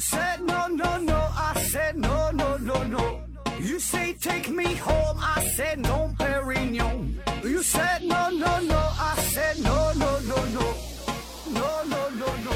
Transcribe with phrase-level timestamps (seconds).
[0.00, 3.20] said no no no, I said no no no no.
[3.60, 7.20] You say take me home, I said no, Perignon.
[7.44, 10.64] You said no no no, I said no no no no,
[11.52, 12.52] no no no no.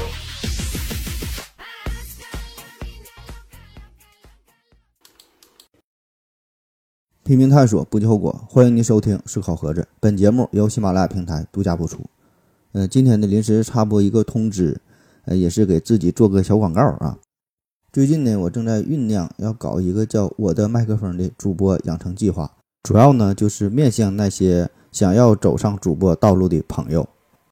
[7.23, 8.31] 拼命探索，不计后果。
[8.49, 12.03] 欢迎您收听《思考盒子》，本节目由喜马拉雅平台独家播出。
[12.71, 14.79] 呃，今天的临时插播一个通知，
[15.25, 17.17] 呃，也是给自己做个小广告啊。
[17.95, 22.51] 最近呢，我正在酝酿要搞一个叫“我的麦克风”的主播养成计划，
[22.83, 27.07] 主要呢就是面向那些想要走上主播道路的朋友，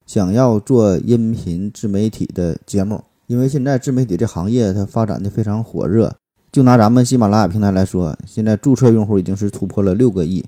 [0.06, 3.02] 想要做音频自媒体的节目。
[3.28, 6.14] 因为现在自媒体这行业它发展的非常火热。
[6.52, 10.44] 就拿咱们喜马拉雅平台来说，现在注册用户已经是突破了六个亿，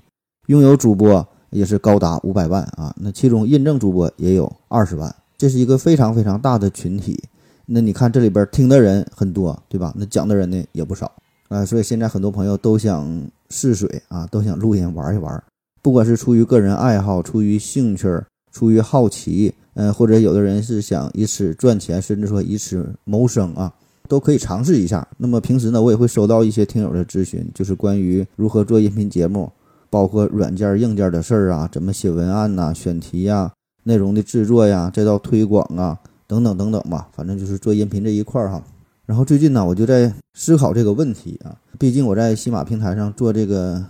[0.48, 2.94] 拥有主播也是高达五百万啊。
[2.98, 7.24] 那其中认证主播也有二十万，这是一个非常非常大的群体。
[7.66, 9.92] 那你看这里边听的人很多，对吧？
[9.96, 11.12] 那讲的人呢也不少
[11.48, 11.64] 啊。
[11.64, 13.06] 所以现在很多朋友都想
[13.50, 15.42] 试水啊，都想录音玩一玩，
[15.82, 18.08] 不管是出于个人爱好、出于兴趣、
[18.52, 23.72] 出于好奇，嗯，或者有的人是想以此赚钱，甚至说以此谋生啊。
[24.08, 25.04] 都可以尝试一下。
[25.18, 29.50] 那么平时呢，我也会收到一些听友的咨询，就是关于如何做音频节目，
[29.90, 33.50] 包括软件、硬件的事儿啊，怎么写文案呐、选题呀、
[33.82, 37.08] 内容的制作呀，再到推广啊，等等等等吧。
[37.12, 38.62] 反正就是做音频这一块儿哈。
[39.04, 41.56] 然后最近呢，我就在思考这个问题啊。
[41.78, 43.84] 毕竟我在喜马平台上做这个，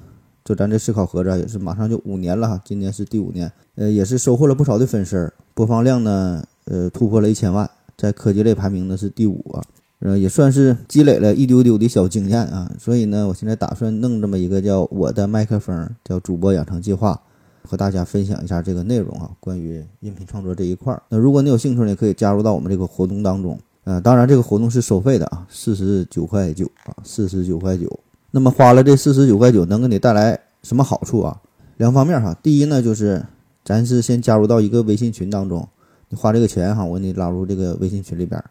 [0.45, 9.63] 做咱这思考盒子也是马上就五年了哈，今年是第五年，呃，也是收获了不少的粉丝，播放量呢，呃，突破了一千万，在科技类排名呢是第五啊。
[10.01, 17.19] 呃，也算是积累了一丢丢的小经验啊，所以呢，我现在打算弄这么一个叫我的麦克风，叫主播养成计划，
[17.67, 21.03] 和大家分享一下这个内容啊，关于音频创作这一块儿。
[21.09, 23.59] 那如果你有兴趣呢，可以加入到我们这个活动当中。
[23.85, 28.01] 呃，当然这个活动是收费的啊，四十九块九啊，四十九块九。
[28.31, 31.41] 那么花了这四十九块九能给你带来什么好处啊？
[31.77, 33.25] 两方面哈，第一呢，就是
[33.65, 35.69] 咱是先加入到一个微信群当中，
[36.09, 38.43] 你花这个钱哈，我给你拉入这个微信群里边。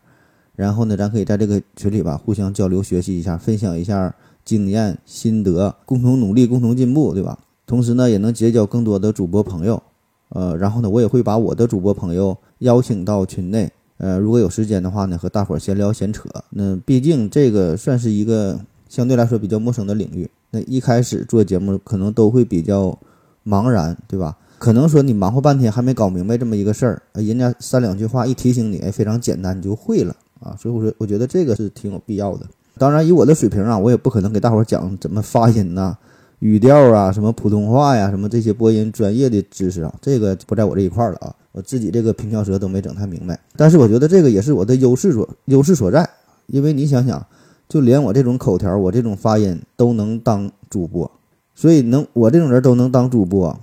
[0.56, 4.16] 然后呢，咱可以在这个群里吧，互相交流学习一下，分享一下
[4.46, 7.38] 经验心得，共同努力，共同进步，对吧？
[7.66, 9.82] 同时呢，也能结交更多的主播朋友。
[10.30, 13.72] 呃，然后呢，我也会把我的主播朋友邀请到群内。
[13.98, 16.28] 呃，如果有时间的话呢，和大伙闲聊闲扯。
[16.50, 18.60] 那毕竟这个算是一个
[18.90, 20.30] 相对来说比较陌生的领域。
[20.52, 22.98] 那一开始做节目可能都会比较
[23.46, 24.38] 茫然，对吧？
[24.58, 30.16] 可能说你忙活半天还没搞明白这么一个事儿，人家三两句话一提醒你，非常简单，你就会了。
[30.40, 32.46] 啊，所以我说，我觉得这个是挺有必要的。
[32.78, 35.98] 当然，以我的水平啊，我也不可能给大伙讲怎么发音呐、
[36.46, 41.36] 语调啊、什么普通话呀、什么这些播音专业的知识啊，这个不在我这一块了啊。
[41.52, 43.40] 我自己这个平翘舌都没整太明白。
[43.56, 46.08] 但是我觉得这个也是我的优势所优势所在，
[46.46, 47.26] 因为你想想，
[47.68, 51.10] 就连我这种口条、我这种发音都能当主播，
[51.56, 53.60] 所以能我这种人都能当主播，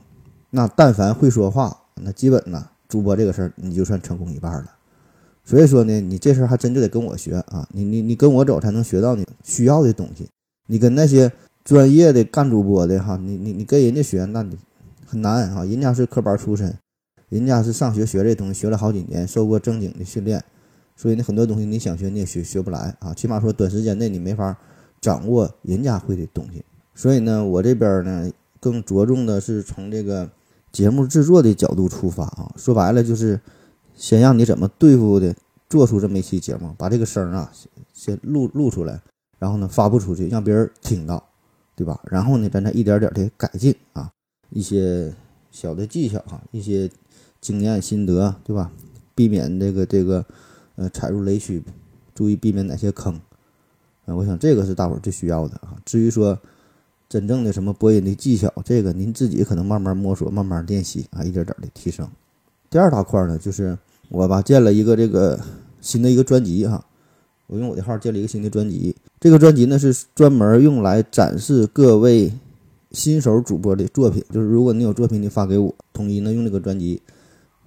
[0.50, 4.66] 那但凡会说话，那基本呢，主播这个事儿你就算成功一半了。
[5.44, 7.64] 所以说呢，你这事儿还真就得跟我学啊！
[7.70, 10.26] 你你你跟我走才能学到你需要的东西。
[10.66, 11.30] 你跟那些
[11.64, 14.58] 专业的干主播的哈，你你你跟人家学，那你
[15.06, 15.64] 很难啊！
[15.64, 16.76] 人家是科班出身，
[17.28, 20.42] 人家是上学学这东西，学了好几年，受过正经的训练，
[20.96, 23.14] 所以呢，很多东西你想学你也学学不来啊！
[23.14, 24.56] 起码说短时间内你没法
[25.00, 26.64] 掌握人家会的东西。
[26.94, 28.30] 所以呢，我这边呢
[28.60, 30.30] 更着重的是从这个
[30.70, 33.40] 节目制作的角度出发啊，说白了就是。
[33.94, 35.36] 先让你怎么对付的，
[35.68, 37.52] 做出这么一期节目，把这个声啊
[37.92, 39.00] 先录录出来，
[39.38, 41.22] 然后呢发布出去，让别人听到，
[41.74, 42.00] 对吧？
[42.04, 44.12] 然后呢，咱再一点点的改进啊，
[44.50, 45.12] 一些
[45.50, 46.90] 小的技巧哈，一些
[47.40, 48.70] 经验心得，对吧？
[49.14, 50.24] 避免这个这个
[50.76, 51.62] 呃踩入雷区，
[52.14, 53.14] 注意避免哪些坑
[54.04, 54.14] 啊？
[54.14, 55.76] 我想这个是大伙儿最需要的啊。
[55.84, 56.38] 至于说
[57.08, 62.08] 真正的什么播音的技巧，这个您自己可能慢慢摸索，慢慢练习啊，一点点的提升。
[62.70, 63.78] 第二大块呢，就是
[64.08, 65.40] 我吧建了一个这个
[65.80, 66.84] 新的一个专辑哈，
[67.46, 68.94] 我用我的号建了一个新的专辑。
[69.22, 72.32] 这个专辑呢是专门用来展示各位
[72.90, 77.00] 新手主播的作品，就是如果你有作品，你发给我，统一呢用这个专辑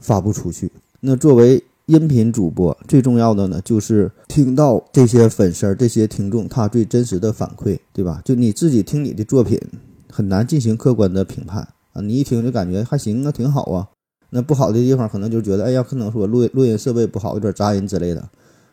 [0.01, 0.69] 发布出去。
[0.99, 8.21] 那作为音频主播，最重要的呢就是听到这些粉丝、这些听众他最真实的反馈，对吧？
[8.25, 9.57] 就你自己听你的作品，
[10.11, 13.87] 很难进行客观的评判啊，你一听就感觉还行啊，挺好啊。
[14.29, 18.19] 那不好的地方可能就觉得，哎呀，可能说录录音设备不好，有点杂音之类的，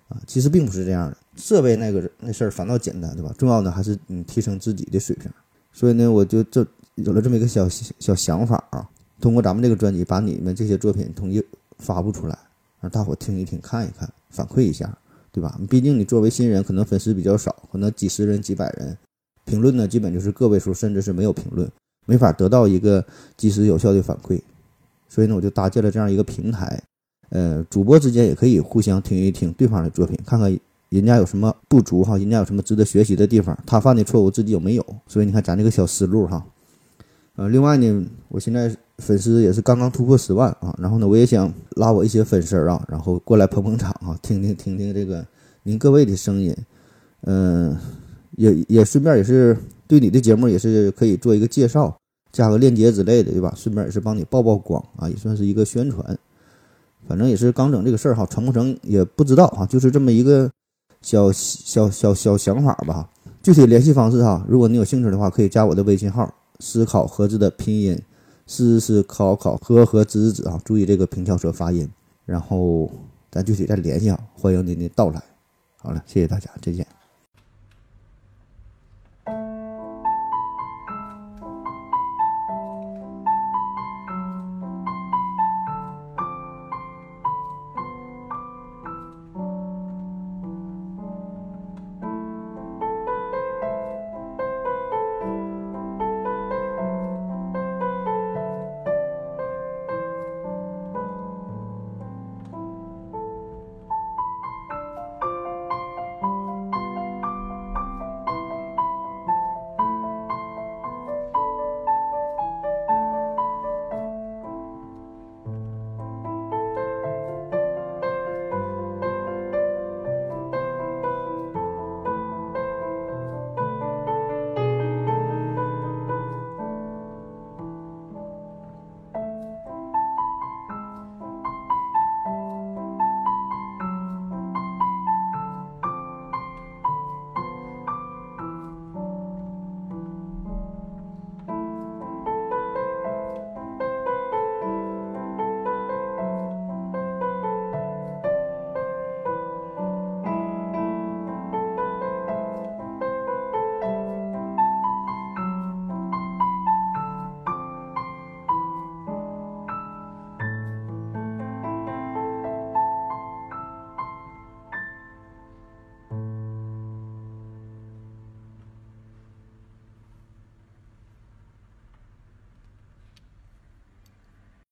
[0.09, 1.17] 啊，其实并不是这样的。
[1.37, 3.35] 设备那个那事儿反倒简单，对吧？
[3.39, 5.31] 重要的还是你提升自己的水平。
[5.73, 8.87] 所以呢，我就这有了这么一个小小想法啊，
[9.21, 11.43] 通过咱们这个专辑，把你们这些作品统一
[11.79, 12.39] 发布出来，
[12.81, 14.97] 让大伙听一听、看一看、反馈一下，
[15.31, 15.59] 对吧？
[15.71, 18.97] 毕竟你作为新人，可能粉丝比较少，可能几十人、几百人，
[19.47, 21.67] 评论呢基本就是个位数，甚至是没有评论，
[22.05, 23.03] 没法得到一个
[23.39, 24.39] 及时有效的反馈。
[25.09, 26.83] 所以呢，我就搭建了这样一个平台，
[27.31, 30.53] 呃，主播之间也可以互相听一听对方的作品，看看
[30.97, 34.85] 人家有什么不足哈，人家有什么值得学习的地方，他犯的错误自己有没有。
[35.07, 36.45] 所以你看咱这个小思路哈，
[37.37, 45.27] 呃，另外呢，我现在粉丝也是刚刚突破十万啊，然后呢，我也想拉我一些粉丝啊，然后过来捧捧场啊，听听听听这个
[45.63, 46.55] 您各位的声音，
[47.23, 47.77] 嗯，
[48.33, 49.57] 也也顺便也是
[49.87, 51.97] 对你的节目也是可以做一个介绍。
[52.33, 53.53] 加个链接之类的，对吧？
[53.55, 56.19] 顺便也是帮你曝曝光啊，也算是一个宣传。
[57.07, 60.51] 反正也是刚整这个事儿哈，成不成也不知道哈，就是这么一个
[61.03, 63.11] 小小小小想法吧。
[63.43, 68.01] 具体联系方式哈，如果你有兴趣的话，可以加我的微信号“思考盒子”的拼音
[68.47, 71.91] “思思考考和和子子”啊，注意这个平翘舌发音。
[72.25, 72.89] 然后
[73.31, 75.21] 咱具体再联系啊，欢迎您的到来。
[75.79, 76.87] 好了，谢谢大家，再见。